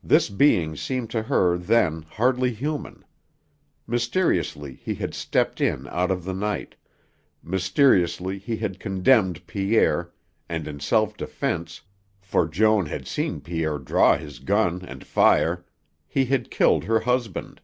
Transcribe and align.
This 0.00 0.28
being 0.30 0.76
seemed 0.76 1.10
to 1.10 1.24
her 1.24 1.58
then 1.58 2.02
hardly 2.02 2.52
human. 2.54 3.04
Mysteriously 3.84 4.74
he 4.74 4.94
had 4.94 5.12
stepped 5.12 5.60
in 5.60 5.88
out 5.88 6.12
of 6.12 6.22
the 6.22 6.32
night, 6.32 6.76
mysteriously 7.42 8.38
he 8.38 8.58
had 8.58 8.78
condemned 8.78 9.44
Pierre, 9.48 10.12
and 10.48 10.68
in 10.68 10.78
self 10.78 11.16
defense, 11.16 11.80
for 12.20 12.46
Joan 12.46 12.86
had 12.86 13.08
seen 13.08 13.40
Pierre 13.40 13.80
draw 13.80 14.16
his 14.16 14.38
gun 14.38 14.82
and 14.84 15.04
fire, 15.04 15.64
he 16.06 16.26
had 16.26 16.52
killed 16.52 16.84
her 16.84 17.00
husband. 17.00 17.60